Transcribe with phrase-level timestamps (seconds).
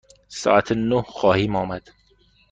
[0.27, 1.89] ساعت نه خواهیم آمد.